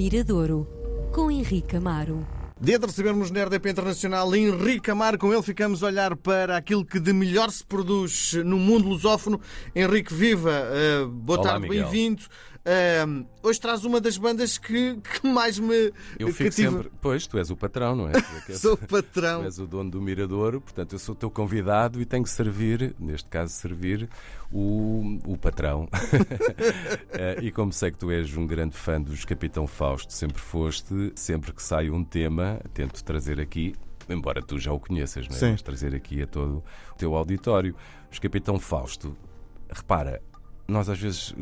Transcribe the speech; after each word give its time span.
Miradouro, 0.00 0.66
com 1.12 1.30
Henrique 1.30 1.76
Amaro. 1.76 2.26
Dia 2.58 2.78
de 2.78 2.86
recebermos 2.86 3.30
na 3.30 3.44
RDP 3.44 3.68
Internacional 3.68 4.34
Henrique 4.34 4.90
Amaro. 4.90 5.18
Com 5.18 5.30
ele 5.30 5.42
ficamos 5.42 5.82
a 5.82 5.88
olhar 5.88 6.16
para 6.16 6.56
aquilo 6.56 6.86
que 6.86 6.98
de 6.98 7.12
melhor 7.12 7.50
se 7.50 7.62
produz 7.62 8.32
no 8.42 8.56
mundo 8.56 8.88
lusófono. 8.88 9.38
Henrique, 9.76 10.14
viva! 10.14 10.52
Uh, 11.04 11.06
boa 11.06 11.40
Olá, 11.40 11.50
tarde, 11.50 11.68
bem-vindo. 11.68 12.22
Uh, 12.60 13.26
hoje 13.42 13.58
traz 13.58 13.84
uma 13.86 14.00
das 14.02 14.18
bandas 14.18 14.58
que, 14.58 14.96
que 14.96 15.26
mais 15.26 15.58
me 15.58 15.92
Eu 16.18 16.28
fico 16.28 16.50
cativa. 16.50 16.72
sempre. 16.72 16.92
Pois, 17.00 17.26
tu 17.26 17.38
és 17.38 17.50
o 17.50 17.56
patrão, 17.56 17.96
não 17.96 18.08
é? 18.08 18.12
Tu 18.12 18.52
é 18.52 18.54
Sou 18.58 18.76
Tu 18.76 18.86
patrão. 18.86 19.42
és 19.44 19.58
o 19.58 19.66
dono 19.66 19.90
do 19.90 20.00
Miradouro, 20.00 20.60
portanto 20.60 20.92
eu 20.92 20.98
sou 20.98 21.14
o 21.14 21.18
teu 21.18 21.30
convidado 21.30 22.00
e 22.02 22.04
tenho 22.04 22.22
que 22.22 22.28
servir, 22.30 22.94
neste 22.98 23.30
caso, 23.30 23.54
servir 23.54 24.08
o, 24.52 25.18
o 25.26 25.36
patrão. 25.38 25.88
Eh, 27.12 27.38
e 27.42 27.50
como 27.52 27.72
sei 27.72 27.90
que 27.90 27.98
tu 27.98 28.10
és 28.10 28.36
um 28.36 28.46
grande 28.46 28.76
fã 28.76 29.00
dos 29.00 29.24
Capitão 29.24 29.66
Fausto, 29.66 30.12
sempre 30.12 30.40
foste, 30.40 31.12
sempre 31.14 31.52
que 31.52 31.62
sai 31.62 31.90
um 31.90 32.04
tema, 32.04 32.60
tento 32.72 33.02
trazer 33.02 33.40
aqui. 33.40 33.74
Embora 34.08 34.40
tu 34.42 34.58
já 34.58 34.72
o 34.72 34.78
conheças, 34.78 35.26
não 35.28 35.36
é? 35.36 35.38
Sim. 35.38 35.50
Mas 35.52 35.62
trazer 35.62 35.94
aqui 35.94 36.22
a 36.22 36.26
todo 36.26 36.58
o 36.92 36.96
teu 36.96 37.14
auditório. 37.14 37.74
Os 38.10 38.18
Capitão 38.18 38.58
Fausto, 38.58 39.16
repara, 39.68 40.22
nós 40.68 40.88
às 40.88 40.98
vezes 40.98 41.34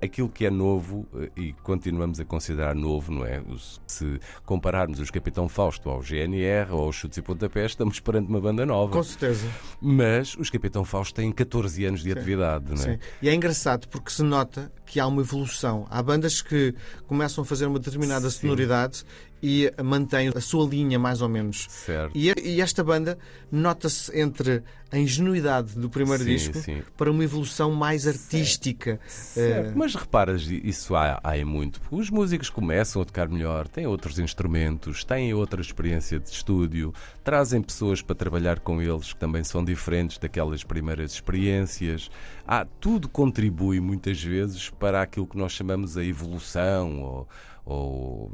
aquilo 0.00 0.28
que 0.28 0.46
é 0.46 0.50
novo 0.50 1.06
eh, 1.14 1.30
e 1.36 1.52
continuamos 1.62 2.20
a 2.20 2.24
considerar 2.24 2.74
novo, 2.74 3.12
não 3.12 3.24
é? 3.24 3.42
Se 3.86 4.20
compararmos 4.44 5.00
os 5.00 5.10
Capitão 5.10 5.48
Fausto 5.48 5.90
ao 5.90 6.00
GNR 6.02 6.72
ou 6.72 6.84
aos 6.84 6.96
Chutes 6.96 7.18
e 7.18 7.22
Pontapés, 7.22 7.72
estamos 7.72 8.00
perante 8.00 8.28
uma 8.28 8.40
banda 8.40 8.64
nova. 8.64 8.92
Com 8.92 9.02
certeza. 9.02 9.46
Mas 9.80 10.36
os 10.36 10.50
Capitão 10.50 10.84
Fausto 10.84 11.14
têm 11.14 11.32
14 11.32 11.84
anos 11.84 12.02
de 12.02 12.12
atividade, 12.12 12.66
não 12.68 12.74
é? 12.74 12.94
Sim. 12.94 12.98
E 13.22 13.28
é 13.28 13.34
engraçado 13.34 13.88
porque 13.88 14.10
se 14.10 14.22
nota 14.22 14.72
que 14.86 14.98
há 14.98 15.06
uma 15.06 15.20
evolução. 15.20 15.86
Há 15.90 16.02
bandas 16.02 16.40
que 16.40 16.74
começam 17.06 17.42
a 17.42 17.44
fazer 17.44 17.66
uma 17.66 17.78
determinada 17.78 18.30
Sim. 18.30 18.40
sonoridade 18.40 19.04
e 19.42 19.72
mantêm 19.82 20.30
a 20.34 20.40
sua 20.40 20.66
linha, 20.68 20.98
mais 20.98 21.20
ou 21.22 21.28
menos. 21.28 21.66
Certo. 21.68 22.10
E, 22.16 22.32
e 22.42 22.60
esta 22.60 22.82
banda 22.82 23.18
nota-se 23.50 24.18
entre 24.18 24.62
a 24.90 24.98
ingenuidade 24.98 25.78
do 25.78 25.90
primeiro 25.90 26.24
Sim, 26.24 26.30
disco 26.30 26.58
sim. 26.58 26.82
para 26.96 27.10
uma 27.10 27.22
evolução 27.22 27.70
mais 27.72 28.06
artística. 28.06 28.98
Certo, 29.06 29.68
Eh, 29.68 29.72
Mas 29.76 29.94
reparas, 29.94 30.42
isso 30.48 30.94
há, 30.96 31.20
há 31.22 31.44
muito. 31.44 31.80
Os 31.90 32.08
músicos 32.10 32.48
começam 32.48 33.02
a 33.02 33.04
tocar 33.04 33.28
melhor, 33.28 33.68
têm 33.68 33.86
outros 33.86 34.18
instrumentos, 34.18 35.04
têm 35.04 35.34
outra 35.34 35.60
experiência 35.60 36.18
de 36.18 36.30
estúdio, 36.30 36.92
trazem 37.22 37.60
pessoas 37.60 38.00
para 38.00 38.14
trabalhar 38.14 38.60
com 38.60 38.80
eles 38.80 39.12
que 39.12 39.18
também 39.20 39.44
são 39.44 39.62
diferentes 39.64 40.16
daquelas 40.18 40.64
primeiras 40.64 41.12
experiências. 41.12 42.10
Há, 42.46 42.64
tudo 42.64 43.08
contribui 43.08 43.80
muitas 43.80 44.22
vezes 44.22 44.70
para 44.70 45.02
aquilo 45.02 45.26
que 45.26 45.36
nós 45.36 45.52
chamamos 45.52 45.96
a 45.98 46.04
evolução 46.04 47.02
ou. 47.02 47.28
Ou, 47.70 48.30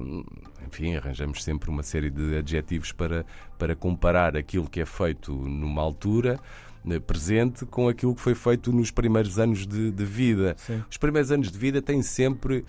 enfim, 0.65 0.95
arranjamos 0.95 1.43
sempre 1.43 1.69
uma 1.69 1.83
série 1.83 2.09
de 2.09 2.37
adjetivos 2.37 2.93
para, 2.93 3.27
para 3.59 3.75
comparar 3.75 4.37
aquilo 4.37 4.71
que 4.71 4.81
é 4.81 4.87
feito 4.87 5.33
numa 5.33 5.83
altura 5.83 6.39
eh, 6.89 7.01
presente 7.01 7.67
com 7.67 7.89
aquilo 7.89 8.15
que 8.15 8.21
foi 8.21 8.37
feito 8.37 8.73
nos 8.73 8.93
primeiros 8.93 9.37
anos 9.41 9.67
de, 9.67 9.91
de 9.91 10.05
vida. 10.05 10.55
Sim. 10.57 10.85
Os 10.89 10.97
primeiros 10.97 11.33
anos 11.33 11.51
de 11.51 11.59
vida 11.59 11.83
têm 11.83 12.01
sempre 12.01 12.65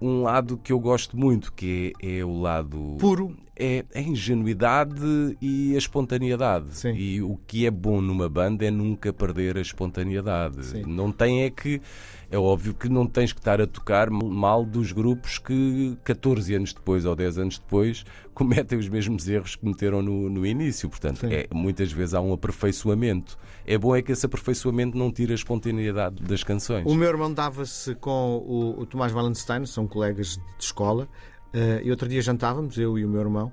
um 0.00 0.22
lado 0.22 0.58
que 0.58 0.72
eu 0.72 0.80
gosto 0.80 1.16
muito, 1.16 1.52
que 1.52 1.92
é, 2.02 2.18
é 2.18 2.24
o 2.24 2.40
lado 2.40 2.96
puro. 2.98 3.36
é 3.56 3.84
a 3.94 4.00
ingenuidade 4.00 5.36
e 5.40 5.76
a 5.76 5.78
espontaneidade. 5.78 6.74
Sim. 6.74 6.94
E 6.94 7.22
o 7.22 7.38
que 7.46 7.64
é 7.64 7.70
bom 7.70 8.00
numa 8.00 8.28
banda 8.28 8.64
é 8.66 8.70
nunca 8.72 9.12
perder 9.12 9.56
a 9.56 9.60
espontaneidade. 9.60 10.66
Sim. 10.66 10.82
Não 10.84 11.12
tem 11.12 11.44
é 11.44 11.50
que. 11.50 11.80
É 12.32 12.38
óbvio 12.38 12.72
que 12.72 12.88
não 12.88 13.06
tens 13.06 13.30
que 13.30 13.40
estar 13.40 13.60
a 13.60 13.66
tocar 13.66 14.08
mal 14.08 14.64
dos 14.64 14.90
grupos 14.90 15.36
que 15.36 15.98
14 16.02 16.54
anos 16.54 16.72
depois 16.72 17.04
ou 17.04 17.14
10 17.14 17.36
anos 17.36 17.58
depois 17.58 18.06
cometem 18.32 18.78
os 18.78 18.88
mesmos 18.88 19.28
erros 19.28 19.54
que 19.54 19.60
cometeram 19.60 20.00
no, 20.00 20.30
no 20.30 20.46
início. 20.46 20.88
Portanto, 20.88 21.20
Sim. 21.20 21.30
é, 21.30 21.46
muitas 21.52 21.92
vezes 21.92 22.14
há 22.14 22.22
um 22.22 22.32
aperfeiçoamento. 22.32 23.36
É 23.66 23.76
bom 23.76 23.94
é 23.94 24.00
que 24.00 24.12
esse 24.12 24.24
aperfeiçoamento 24.24 24.96
não 24.96 25.12
tire 25.12 25.32
a 25.32 25.34
espontaneidade 25.34 26.22
das 26.22 26.42
canções. 26.42 26.86
O 26.86 26.94
meu 26.94 27.10
irmão 27.10 27.30
dava-se 27.30 27.94
com 27.96 28.38
o, 28.38 28.80
o 28.80 28.86
Tomás 28.86 29.12
Wallenstein, 29.12 29.66
são 29.66 29.86
colegas 29.86 30.38
de 30.58 30.64
escola, 30.64 31.06
eh, 31.52 31.82
e 31.84 31.90
outro 31.90 32.08
dia 32.08 32.22
jantávamos, 32.22 32.78
eu 32.78 32.98
e 32.98 33.04
o 33.04 33.08
meu 33.10 33.20
irmão, 33.20 33.52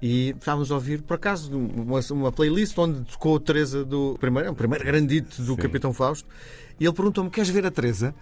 e 0.00 0.30
estávamos 0.30 0.70
a 0.70 0.74
ouvir, 0.74 1.02
por 1.02 1.14
acaso, 1.14 1.56
uma, 1.56 2.00
uma 2.10 2.32
playlist 2.32 2.76
onde 2.78 3.00
tocou 3.04 3.36
a 3.36 3.40
Teresa 3.40 3.84
do 3.84 4.16
primeiro, 4.20 4.50
o 4.50 4.54
primeiro 4.54 4.84
grandito 4.84 5.42
do 5.42 5.54
Sim. 5.54 5.56
Capitão 5.56 5.92
Fausto, 5.92 6.28
e 6.78 6.84
ele 6.84 6.92
perguntou-me: 6.92 7.30
Queres 7.30 7.48
ver 7.48 7.64
a 7.66 7.70
Teresa? 7.70 8.14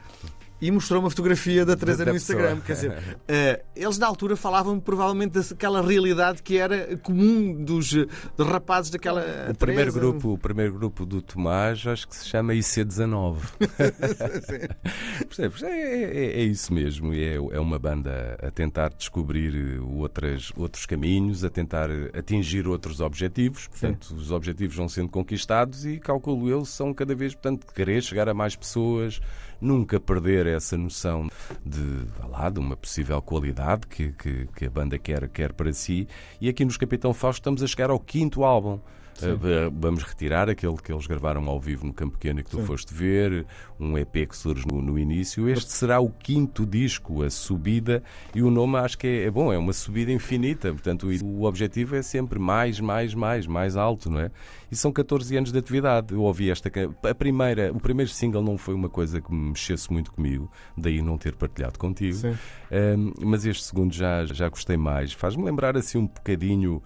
E 0.61 0.71
mostrou 0.71 1.01
uma 1.01 1.11
fotografia 1.11 1.65
da 1.67 1.77
Teresa 1.77 2.05
Da 2.05 2.13
no 2.13 2.17
Instagram. 2.17 2.61
pessoa. 2.61 2.63
Quer 2.65 2.73
dizer, 2.73 3.19
eh, 3.29 3.63
eles 3.77 3.99
na 3.99 4.07
altura 4.07 4.35
falavam 4.37 4.81
provavelmente 4.81 5.33
daquela 5.33 5.83
realidade 5.83 6.43
que 6.43 6.57
era 6.57 6.97
comum 6.99 7.63
dos, 7.63 7.93
dos 7.93 8.47
rapazes 8.47 8.91
daquela. 8.91 9.23
O 9.51 9.55
primeiro, 9.57 9.93
grupo, 9.93 10.33
o 10.33 10.39
primeiro 10.39 10.73
grupo 10.73 11.05
do 11.05 11.21
Tomás 11.21 11.87
acho 11.87 12.09
que 12.09 12.17
se 12.17 12.27
chama 12.27 12.55
IC19. 12.55 13.37
Percebes? 15.29 15.63
É, 15.63 16.03
é- 16.05 16.41
é 16.41 16.43
isso 16.43 16.73
mesmo. 16.73 17.13
É, 17.13 17.35
é 17.35 17.61
uma 17.61 17.79
banda 17.79 18.39
a 18.43 18.51
tentar 18.51 18.91
descobrir 18.91 19.81
outras, 19.81 20.53
outros 20.57 20.87
caminhos, 20.87 21.45
a 21.45 21.51
tentar 21.51 21.89
atingir 22.17 22.67
outros 22.67 23.01
objetivos. 23.01 23.67
Portanto, 23.69 24.15
os 24.15 24.31
objetivos 24.31 24.77
vão 24.77 24.89
sendo 24.89 25.09
conquistados 25.09 25.85
e, 25.85 25.99
calculo 25.99 26.49
eu, 26.49 26.65
são 26.65 26.95
cada 26.95 27.15
vez, 27.15 27.35
portanto, 27.35 27.67
querer 27.75 28.03
chegar 28.03 28.29
a 28.29 28.35
mais 28.35 28.57
pessoas, 28.57 29.21
nunca 29.61 29.99
perder 29.99 30.47
essa 30.47 30.77
noção 30.77 31.29
de, 31.65 32.07
lá, 32.29 32.51
de 32.51 32.59
uma 32.59 32.77
possível 32.77 33.21
qualidade 33.23 33.87
que, 33.87 34.13
que, 34.13 34.47
que 34.55 34.67
a 34.67 34.71
banda 34.71 34.99
quer, 34.99 35.29
quer 35.29 35.53
para 35.53 35.73
si. 35.73 36.09
E 36.41 36.49
aqui 36.49 36.65
nos 36.65 36.77
Capitão 36.77 37.13
Fausto 37.13 37.41
estamos 37.41 37.63
a 37.63 37.67
chegar 37.67 37.91
ao 37.91 37.99
quinto 37.99 38.45
álbum. 38.45 38.79
Uh, 39.23 39.71
vamos 39.73 40.03
retirar 40.03 40.51
aquele 40.51 40.77
que 40.77 40.93
eles 40.93 41.07
gravaram 41.07 41.49
ao 41.49 41.61
vivo 41.61 41.87
no 41.87 41.93
Campo 41.93 42.19
Pequeno 42.19 42.43
que 42.43 42.51
tu 42.51 42.59
Sim. 42.59 42.67
foste 42.67 42.93
ver, 42.93 43.47
um 43.79 43.97
EP 43.97 44.29
que 44.29 44.37
surge 44.37 44.67
no, 44.67 44.83
no 44.83 44.99
início. 44.99 45.49
Este 45.49 45.71
será 45.71 46.01
o 46.01 46.11
quinto 46.11 46.67
disco, 46.67 47.23
a 47.23 47.31
subida, 47.31 48.03
e 48.35 48.43
o 48.43 48.51
nome 48.51 48.77
acho 48.77 48.99
que 48.99 49.07
é, 49.07 49.25
é 49.25 49.31
bom, 49.31 49.53
é 49.53 49.59
uma 49.59 49.73
subida 49.73 50.11
infinita. 50.11 50.73
Portanto, 50.73 51.07
o, 51.07 51.25
o 51.25 51.45
objetivo 51.45 51.95
é 51.95 52.03
sempre 52.03 52.39
mais, 52.39 52.81
mais, 52.81 53.15
mais, 53.15 53.47
mais 53.47 53.77
alto, 53.77 54.11
não 54.11 54.19
é? 54.19 54.31
E 54.71 54.77
são 54.77 54.91
14 54.91 55.37
anos 55.37 55.53
de 55.53 55.59
atividade. 55.59 56.13
Eu 56.13 56.23
ouvi 56.23 56.51
esta. 56.51 56.71
A 57.09 57.15
primeira, 57.15 57.73
o 57.73 57.79
primeiro 57.79 58.11
single 58.11 58.43
não 58.43 58.59
foi 58.59 58.75
uma 58.75 58.89
coisa 58.89 59.21
que 59.21 59.33
me 59.33 59.44
mexesse 59.45 59.93
muito 59.93 60.13
comigo, 60.13 60.51
daí 60.77 61.01
não 61.03 61.17
ter 61.19 61.35
partilhado 61.37 61.79
contigo. 61.79 62.15
Sim. 62.17 62.37
Um, 62.73 63.13
mas 63.25 63.45
este 63.45 63.65
segundo 63.65 63.93
já, 63.93 64.25
já 64.27 64.49
gostei 64.49 64.77
mais. 64.77 65.13
Faz-me 65.13 65.45
lembrar 65.45 65.77
assim 65.77 65.99
um 65.99 66.07
bocadinho. 66.07 66.83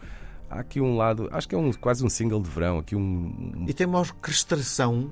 Há 0.51 0.61
aqui 0.61 0.81
um 0.81 0.97
lado, 0.97 1.29
acho 1.31 1.47
que 1.47 1.55
é 1.55 1.59
um, 1.59 1.71
quase 1.75 2.03
um 2.03 2.09
single 2.09 2.41
de 2.41 2.49
verão, 2.49 2.79
aqui 2.79 2.97
um, 2.97 3.67
E 3.69 3.75
tem 3.75 3.87
uma 3.87 3.99
orquestração 3.99 5.11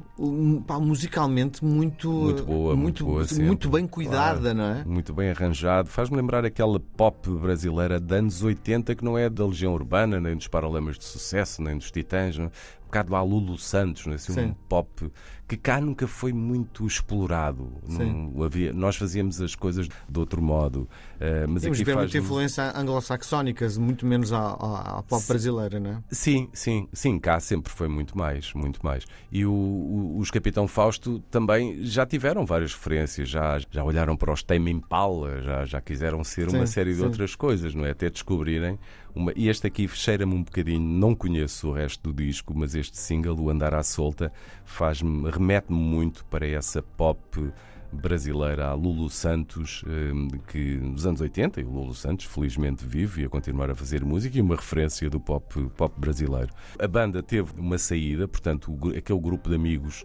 pá, 0.67 0.81
musicalmente 0.81 1.63
muito, 1.63 2.11
Muito 2.11 2.43
boa, 2.45 2.75
muito 2.75 3.05
boa 3.05 3.27
sempre. 3.27 3.45
muito 3.45 3.69
bem 3.69 3.87
cuidada, 3.87 4.55
não 4.55 4.65
é? 4.65 4.85
muito 4.87 5.13
bem 5.13 5.29
arranjado. 5.29 5.91
Faz-me 5.91 6.17
lembrar 6.17 6.47
aquela 6.47 6.81
pop 6.81 7.29
brasileira 7.29 8.01
de 8.01 8.15
anos 8.15 8.43
80 8.43 8.95
que 8.95 9.05
não 9.05 9.19
é 9.19 9.29
da 9.29 9.45
Legião 9.45 9.75
Urbana, 9.75 10.19
nem 10.19 10.35
dos 10.35 10.49
Paralamas 10.49 10.97
de 10.99 11.05
Sucesso, 11.05 11.61
nem 11.61 11.77
dos 11.77 11.91
Titãs. 11.91 12.39
Não? 12.39 12.51
Bocado 12.87 13.15
à 13.15 13.23
Lulu 13.23 13.59
Santos, 13.59 14.07
não 14.07 14.13
é? 14.13 14.17
assim, 14.17 14.33
Sim. 14.33 14.45
um 14.47 14.55
pop 14.69 15.11
que 15.49 15.57
cá 15.57 15.81
nunca 15.81 16.09
foi 16.09 16.33
muito 16.33 16.85
explorado. 16.87 17.71
Sim. 17.89 18.33
Não 18.35 18.43
havia, 18.43 18.73
nós 18.73 18.97
fazíamos 18.97 19.41
as 19.41 19.55
coisas 19.55 19.89
de 20.09 20.19
outro 20.19 20.43
modo. 20.43 20.89
eh, 21.21 21.47
mas 21.49 21.63
Temos 21.63 21.79
aqui 21.81 21.85
faz 21.85 21.97
muita 21.99 22.19
influência 22.19 22.73
anglo-saxónica, 22.77 23.69
muito 23.79 24.05
menos 24.05 24.33
à, 24.33 24.39
à- 24.41 24.99
à 24.99 25.03
pop 25.05 25.25
brasileira, 25.27 25.79
não 25.79 25.91
é? 25.91 25.99
Sim, 26.11 26.49
sim, 26.53 26.89
sim, 26.93 27.19
cá 27.19 27.39
sempre 27.39 27.73
foi 27.73 27.87
muito 27.87 28.17
mais, 28.19 28.53
muito 28.55 28.81
mais. 28.85 29.05
E 29.31 29.47
o- 29.47 29.53
o- 29.53 30.19
os 30.19 30.31
Capitão 30.33 30.67
Fausto 30.67 31.21
também 31.31 31.85
já 31.85 32.05
tiveram 32.05 32.45
várias 32.45 32.73
referências, 32.75 33.29
já, 33.29 33.59
já 33.71 33.85
olharam 33.85 34.17
para 34.17 34.33
os 34.33 34.43
Tame 34.43 34.71
Impala, 34.73 35.41
já, 35.43 35.65
já 35.65 35.81
quiseram 35.81 36.25
ser 36.25 36.51
Sim, 36.51 36.57
uma 36.57 36.67
série 36.67 36.91
de 36.91 36.99
sim. 36.99 37.05
outras 37.05 37.37
coisas, 37.37 37.73
não 37.75 37.85
é? 37.85 37.91
Até 37.91 38.11
descobrirem. 38.11 38.79
Uma... 39.17 39.33
E 39.35 39.49
este 39.49 39.67
aqui 39.67 39.89
cheira-me 39.89 40.35
um 40.35 40.43
bocadinho, 40.43 40.79
não 40.79 41.15
conheço 41.15 41.69
o 41.69 41.73
resto 41.73 42.13
do 42.13 42.23
disco, 42.23 42.53
mas 42.55 42.75
este 42.75 42.99
single, 42.99 43.41
o 43.41 43.49
Andar 43.49 43.75
à 43.75 43.83
Solta, 43.83 44.31
faz-me, 44.67 45.31
remete-me 45.31 45.79
muito 45.79 46.23
para 46.27 46.47
essa 46.47 46.83
pop 46.83 47.51
brasileira, 47.91 48.67
a 48.67 48.75
Lulu 48.75 49.09
Santos, 49.09 49.83
eh, 49.87 50.39
que 50.49 50.77
nos 50.77 51.07
anos 51.07 51.23
80, 51.23 51.63
e 51.63 51.65
o 51.65 51.71
Lulu 51.71 51.95
Santos 51.95 52.27
felizmente 52.27 52.85
vive 52.85 53.23
e 53.23 53.25
a 53.25 53.29
continuar 53.29 53.71
a 53.71 53.75
fazer 53.75 54.05
música, 54.05 54.37
e 54.37 54.41
uma 54.43 54.57
referência 54.57 55.09
do 55.09 55.19
pop, 55.19 55.71
pop 55.77 55.99
brasileiro. 55.99 56.53
A 56.79 56.87
banda 56.87 57.23
teve 57.23 57.59
uma 57.59 57.79
saída, 57.79 58.29
portanto, 58.29 58.77
aquele 58.95 59.21
grupo 59.21 59.49
de 59.49 59.55
amigos 59.55 60.05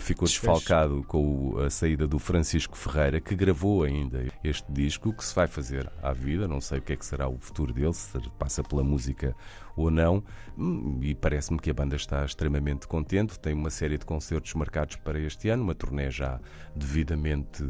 ficou 0.00 0.26
Desfez. 0.26 0.52
desfalcado 0.52 1.02
com 1.06 1.58
a 1.58 1.70
saída 1.70 2.06
do 2.06 2.18
Francisco 2.18 2.76
Ferreira, 2.76 3.20
que 3.20 3.34
gravou 3.34 3.82
ainda 3.82 4.24
este 4.44 4.70
disco, 4.70 5.12
que 5.12 5.24
se 5.24 5.34
vai 5.34 5.46
fazer 5.46 5.90
à 6.02 6.12
vida, 6.12 6.46
não 6.46 6.60
sei 6.60 6.78
o 6.78 6.82
que 6.82 6.92
é 6.92 6.96
que 6.96 7.04
será 7.04 7.28
o 7.28 7.38
futuro 7.38 7.72
dele, 7.72 7.94
se 7.94 8.18
passa 8.38 8.62
pela 8.62 8.84
música 8.84 9.34
ou 9.76 9.90
não, 9.90 10.22
Hum, 10.60 10.98
e 11.02 11.14
parece-me 11.14 11.58
que 11.58 11.70
a 11.70 11.74
banda 11.74 11.96
está 11.96 12.22
extremamente 12.22 12.86
contente, 12.86 13.38
tem 13.38 13.54
uma 13.54 13.70
série 13.70 13.96
de 13.96 14.04
concertos 14.04 14.52
marcados 14.52 14.96
para 14.96 15.18
este 15.18 15.48
ano, 15.48 15.62
uma 15.62 15.74
turnê 15.74 16.10
já 16.10 16.38
devidamente 16.76 17.64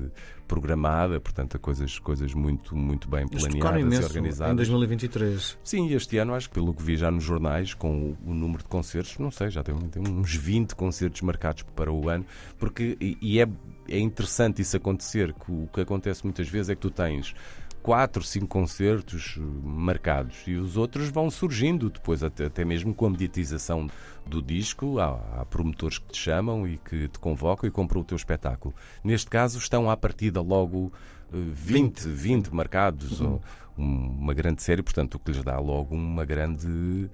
programada, 0.50 1.20
portanto, 1.20 1.56
a 1.56 1.60
coisas, 1.60 2.00
coisas 2.00 2.34
muito, 2.34 2.76
muito 2.76 3.08
bem 3.08 3.24
planeadas 3.28 4.00
e 4.00 4.04
organizadas. 4.04 4.52
em 4.52 4.56
2023. 4.56 5.58
Sim, 5.62 5.94
este 5.94 6.18
ano 6.18 6.34
acho 6.34 6.48
que 6.48 6.54
pelo 6.54 6.74
que 6.74 6.82
vi 6.82 6.96
já 6.96 7.08
nos 7.08 7.22
jornais, 7.22 7.72
com 7.72 8.10
o, 8.10 8.30
o 8.32 8.34
número 8.34 8.64
de 8.64 8.68
concertos, 8.68 9.16
não 9.18 9.30
sei, 9.30 9.48
já 9.48 9.62
tem, 9.62 9.76
tem 9.76 10.02
uns 10.02 10.34
20 10.34 10.74
concertos 10.74 11.22
marcados 11.22 11.62
para 11.76 11.92
o 11.92 12.08
ano, 12.08 12.26
porque 12.58 12.96
e, 13.00 13.16
e 13.22 13.40
é, 13.40 13.46
é 13.88 14.00
interessante 14.00 14.60
isso 14.60 14.76
acontecer, 14.76 15.32
que 15.34 15.52
o 15.52 15.68
que 15.72 15.82
acontece 15.82 16.24
muitas 16.24 16.48
vezes 16.48 16.70
é 16.70 16.74
que 16.74 16.80
tu 16.80 16.90
tens 16.90 17.32
quatro, 17.82 18.22
cinco 18.22 18.46
concertos 18.46 19.36
eh, 19.38 19.42
marcados 19.62 20.36
e 20.46 20.54
os 20.54 20.76
outros 20.76 21.08
vão 21.08 21.30
surgindo 21.30 21.90
depois, 21.90 22.22
até, 22.22 22.46
até 22.46 22.64
mesmo 22.64 22.94
com 22.94 23.06
a 23.06 23.10
mediatização 23.10 23.88
do 24.26 24.42
disco. 24.42 24.98
Há, 24.98 25.40
há, 25.40 25.44
promotores 25.44 25.98
que 25.98 26.12
te 26.12 26.18
chamam 26.18 26.66
e 26.66 26.76
que 26.78 27.08
te 27.08 27.18
convocam 27.18 27.68
e 27.68 27.70
compram 27.70 28.00
o 28.00 28.04
teu 28.04 28.16
espetáculo. 28.16 28.74
Neste 29.02 29.28
caso, 29.28 29.58
estão 29.58 29.90
à 29.90 29.96
partida 29.96 30.40
logo 30.40 30.92
uh, 31.32 31.50
20, 31.52 32.08
20 32.08 32.54
marcados, 32.54 33.20
uhum. 33.20 33.40
uma 33.76 34.34
grande 34.34 34.62
série, 34.62 34.82
portanto, 34.82 35.14
o 35.14 35.18
que 35.18 35.32
lhes 35.32 35.42
dá 35.42 35.58
logo 35.58 35.94
uma 35.94 36.24
grande 36.24 37.10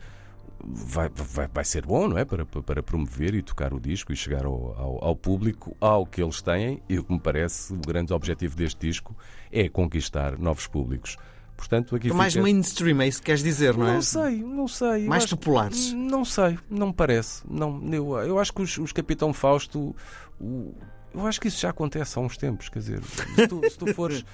vai, 0.64 1.08
vai, 1.08 1.48
vai 1.48 1.64
ser 1.64 1.86
bom, 1.86 2.08
não 2.08 2.18
é? 2.18 2.24
Para, 2.24 2.44
para 2.44 2.82
promover 2.82 3.34
e 3.34 3.42
tocar 3.42 3.72
o 3.72 3.80
disco 3.80 4.12
e 4.12 4.16
chegar 4.16 4.44
ao, 4.44 4.74
ao, 4.78 5.04
ao, 5.04 5.16
público, 5.16 5.76
ao 5.80 6.06
que 6.06 6.22
eles 6.22 6.42
têm. 6.42 6.82
E 6.88 6.98
o 6.98 7.04
que 7.04 7.12
me 7.12 7.20
parece 7.20 7.72
o 7.72 7.78
grande 7.78 8.12
objetivo 8.12 8.56
deste 8.56 8.86
disco 8.86 9.16
é 9.52 9.68
conquistar 9.68 10.38
novos 10.38 10.66
públicos. 10.66 11.16
Portanto, 11.56 11.96
aqui 11.96 12.12
mais 12.12 12.34
fica... 12.34 12.42
mainstream, 12.42 13.00
é 13.00 13.08
isso 13.08 13.20
que 13.20 13.26
queres 13.26 13.42
dizer, 13.42 13.76
não 13.76 13.88
é? 13.88 13.94
Não 13.94 14.02
sei, 14.02 14.36
não 14.42 14.68
sei. 14.68 15.06
Mais 15.06 15.24
acho... 15.24 15.36
populares? 15.36 15.92
Não 15.92 16.24
sei, 16.24 16.58
não 16.68 16.88
me 16.88 16.92
parece. 16.92 17.42
Não, 17.48 17.82
eu, 17.92 18.16
eu 18.18 18.38
acho 18.38 18.52
que 18.52 18.62
os, 18.62 18.76
os 18.76 18.92
Capitão 18.92 19.32
Fausto. 19.32 19.96
O, 20.38 20.74
eu 21.16 21.26
acho 21.26 21.40
que 21.40 21.48
isso 21.48 21.60
já 21.60 21.70
acontece 21.70 22.18
há 22.18 22.22
uns 22.22 22.36
tempos, 22.36 22.68
quer 22.68 22.78
dizer, 22.80 23.02
se 23.02 23.48
tu, 23.48 23.70
se 23.70 23.78
tu 23.78 23.86
fores. 23.94 24.24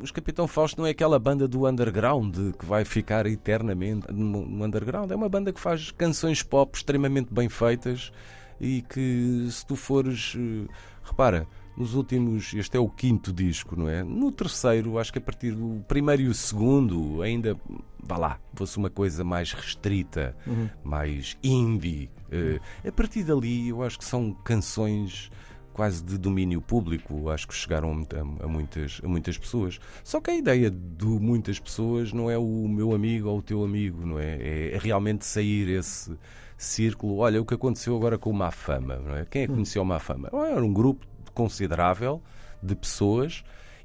Os 0.00 0.10
Capitão 0.10 0.46
Fausto 0.46 0.80
não 0.80 0.86
é 0.86 0.90
aquela 0.90 1.18
banda 1.18 1.48
do 1.48 1.66
underground 1.66 2.36
que 2.58 2.64
vai 2.64 2.84
ficar 2.84 3.26
eternamente 3.26 4.10
no 4.12 4.64
underground. 4.64 5.10
É 5.10 5.16
uma 5.16 5.28
banda 5.28 5.52
que 5.52 5.60
faz 5.60 5.90
canções 5.90 6.42
pop 6.42 6.76
extremamente 6.76 7.32
bem 7.32 7.48
feitas 7.48 8.12
e 8.60 8.82
que, 8.82 9.48
se 9.50 9.66
tu 9.66 9.74
fores. 9.74 10.36
Eh, 10.36 10.72
repara, 11.02 11.46
nos 11.76 11.94
últimos. 11.94 12.54
Este 12.54 12.76
é 12.76 12.80
o 12.80 12.88
quinto 12.88 13.32
disco, 13.32 13.76
não 13.76 13.88
é? 13.88 14.02
No 14.02 14.30
terceiro, 14.30 14.98
acho 14.98 15.12
que 15.12 15.18
a 15.18 15.22
partir 15.22 15.52
do 15.52 15.82
primeiro 15.88 16.22
e 16.22 16.28
o 16.28 16.34
segundo, 16.34 17.22
ainda. 17.22 17.56
Vá 18.04 18.16
lá, 18.16 18.40
fosse 18.54 18.78
uma 18.78 18.90
coisa 18.90 19.22
mais 19.22 19.52
restrita, 19.52 20.36
uhum. 20.46 20.68
mais 20.82 21.36
indie. 21.42 22.10
Uh, 22.32 22.60
a 22.88 22.90
partir 22.90 23.22
dali, 23.22 23.68
eu 23.68 23.80
acho 23.82 23.96
que 23.96 24.04
são 24.04 24.32
canções 24.32 25.30
quase 25.72 26.02
de 26.02 26.18
domínio 26.18 26.60
público, 26.60 27.30
acho 27.30 27.48
que 27.48 27.54
chegaram 27.54 27.90
a, 27.90 28.44
a, 28.44 28.48
muitas, 28.48 29.00
a 29.02 29.08
muitas 29.08 29.36
pessoas. 29.38 29.80
Só 30.04 30.20
que 30.20 30.30
a 30.30 30.34
ideia 30.34 30.70
de 30.70 31.04
muitas 31.04 31.58
pessoas 31.58 32.12
não 32.12 32.30
é 32.30 32.38
o 32.38 32.68
meu 32.68 32.94
amigo 32.94 33.28
ou 33.28 33.38
o 33.38 33.42
teu 33.42 33.64
amigo, 33.64 34.06
não 34.06 34.18
é? 34.18 34.36
É, 34.36 34.74
é 34.74 34.78
realmente 34.78 35.24
sair 35.24 35.68
esse 35.68 36.16
círculo. 36.56 37.18
Olha, 37.18 37.40
o 37.40 37.44
que 37.44 37.54
aconteceu 37.54 37.96
agora 37.96 38.18
com 38.18 38.30
o 38.30 38.34
Má 38.34 38.50
Fama, 38.50 38.96
não 38.96 39.16
é? 39.16 39.24
Quem 39.24 39.42
é 39.42 39.46
que 39.46 39.52
conheceu 39.52 39.82
o 39.82 39.86
Má 39.86 39.98
Fama? 39.98 40.28
Era 40.32 40.62
um 40.62 40.72
grupo 40.72 41.06
considerável 41.34 42.22
de 42.62 42.76
pessoas 42.76 43.42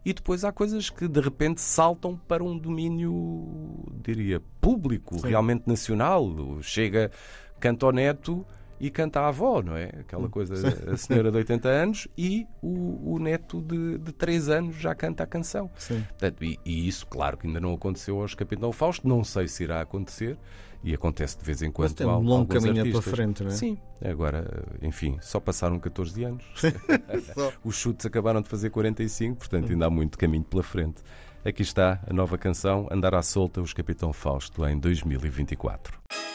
e 0.08 0.14
depois 0.14 0.46
há 0.46 0.54
coisas 0.54 0.90
que 0.90 1.08
de 1.08 1.20
repente 1.20 1.60
saltam 1.60 2.16
para 2.16 2.44
um 2.44 2.58
domínio, 2.58 3.84
diria, 4.02 4.42
público, 4.62 5.20
Sim. 5.20 5.28
realmente 5.28 5.68
nacional. 5.68 6.34
Chega 6.62 7.12
Cantoneto 7.60 8.46
e 8.80 8.90
canta 8.90 9.22
a 9.22 9.28
avó, 9.30 9.62
não 9.62 9.76
é? 9.76 9.86
Aquela 10.00 10.30
coisa, 10.30 10.56
a 10.92 10.98
senhora 10.98 11.32
de 11.32 11.38
80 11.38 11.70
anos 11.70 12.08
e 12.18 12.48
o, 12.62 13.14
o 13.14 13.20
neto 13.20 13.62
de, 13.62 13.98
de 13.98 14.12
3 14.12 14.50
anos 14.50 14.76
já 14.76 14.94
canta 14.94 15.24
a 15.24 15.28
canção. 15.28 15.70
Sim. 15.76 16.04
Portanto, 16.10 16.44
e, 16.44 16.60
e, 16.66 16.88
isso, 16.88 17.06
claro, 17.08 17.38
que 17.38 17.48
ainda 17.48 17.60
não 17.60 17.74
aconteceu 17.74 18.22
aos 18.22 18.36
Capitão 18.36 18.72
Fausto, 18.72 19.08
não 19.08 19.24
sei 19.24 19.48
se 19.48 19.64
irá 19.64 19.82
acontecer 19.82 20.38
e 20.84 20.94
acontece 20.94 21.38
de 21.38 21.44
vez 21.44 21.62
em 21.62 21.72
quando. 21.72 21.90
Mas 21.90 21.94
tem 21.94 22.08
um 22.08 22.20
longo 22.20 22.48
caminho 22.48 22.80
artistas. 22.80 23.04
pela 23.04 23.16
frente, 23.16 23.44
não 23.44 23.52
é? 23.52 23.54
Sim, 23.54 23.78
agora, 24.04 24.64
enfim, 24.82 25.18
só 25.22 25.40
passaram 25.40 25.80
14 25.80 26.24
anos. 26.24 26.46
Os 27.64 27.76
chutes 27.76 28.06
acabaram 28.06 28.42
de 28.42 28.50
fazer 28.50 28.70
45, 28.70 29.38
portanto, 29.38 29.72
ainda 29.72 29.88
há 29.88 29.90
muito 29.90 30.18
caminho 30.18 30.44
pela 30.44 30.64
frente. 30.64 31.02
Aqui 31.44 31.62
está 31.62 32.02
a 32.08 32.14
nova 32.14 32.38
canção 32.38 32.88
Andar 32.92 33.16
à 33.16 33.22
Solta, 33.22 33.62
os 33.62 33.74
Capitão 33.74 34.12
Fausto, 34.12 34.68
em 34.68 34.78
2024. 34.78 36.27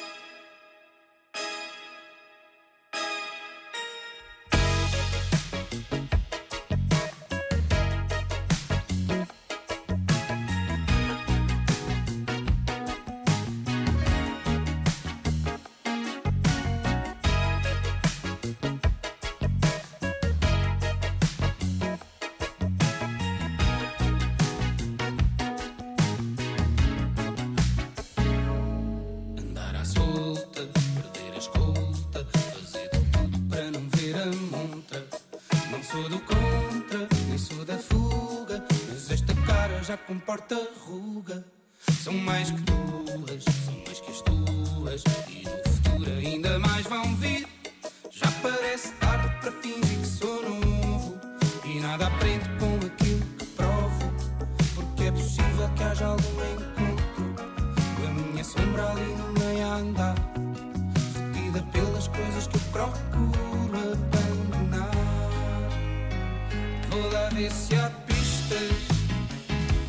Já 40.32 40.38
comporta 40.38 40.56
ruga. 40.86 41.51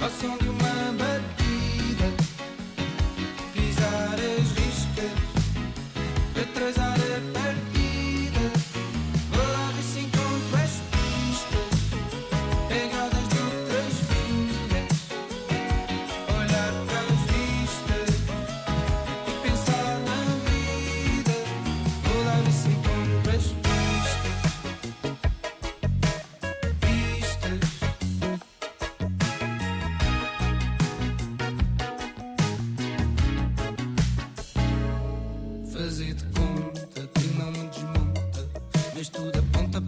Ao 0.03 0.09
som 0.09 0.37
de 0.37 0.49
uma 0.49 0.62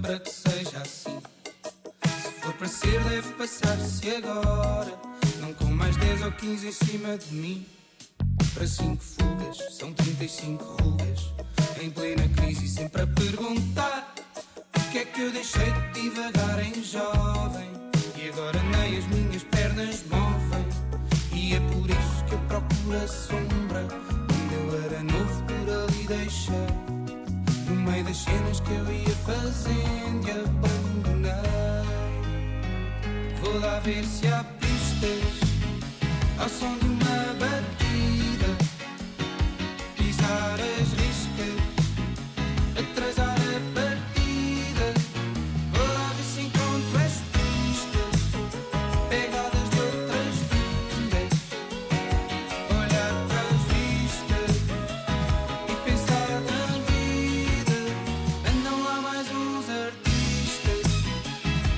para 0.06 0.20
que 0.20 0.30
seja 0.30 0.78
assim. 0.78 1.20
Se 2.22 2.32
for 2.42 2.54
para 2.54 2.68
ser, 2.68 3.04
deve 3.06 3.34
passar-se 3.34 4.16
agora, 4.16 4.94
não 5.40 5.52
com 5.56 5.66
mais 5.66 5.98
10 5.98 6.26
ou 6.26 6.32
15 6.32 6.68
em 6.68 6.72
cima 6.72 7.18
de 7.18 7.34
mim. 7.34 7.66
Para 8.54 8.68
cinco 8.68 9.04
fugas, 9.04 9.58
são 9.76 9.92
35 9.94 10.64
rugas, 10.64 11.34
em 11.82 11.90
plena 11.90 12.28
crise, 12.38 12.68
sempre 12.68 13.02
a 13.02 13.08
perguntar: 13.08 14.14
o 14.78 14.92
que 14.92 15.00
é 15.00 15.06
que 15.06 15.22
eu 15.22 15.32
deixei 15.32 15.72
de 15.72 16.02
divagar 16.02 16.64
em 16.64 16.84
jovem? 16.84 17.70
E 18.16 18.30
agora 18.30 18.62
nem 18.62 18.98
as 18.98 19.08
minhas 19.08 19.44
pernas 19.44 20.04
movem, 20.06 20.66
e 21.34 21.56
é 21.56 21.60
por 21.60 21.90
isso 21.90 22.26
que 22.28 22.34
eu 22.34 22.40
procuro 22.48 23.04
a 23.04 23.08
sombra. 23.08 23.88
Quando 23.88 24.54
eu 24.54 24.86
era 24.86 25.04
novo, 25.04 25.44
por 25.44 25.74
ali 25.74 26.08
deixei 26.08 26.95
No 27.76 27.92
meio 27.92 28.06
das 28.06 28.18
cenas 28.18 28.62
que 28.62 28.72
eu 28.72 28.90
ia 28.92 29.16
fazendo 29.26 30.28
e 30.28 30.32
abandonei. 30.32 31.32
Vou 33.42 33.60
lá 33.60 33.80
ver 33.80 34.04
se 34.06 34.28
há 34.28 34.46
pistas 34.60 35.42
Ao 36.40 36.48
som 36.48 36.78
de 36.78 37.05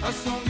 ao 0.08 0.14
som 0.14 0.47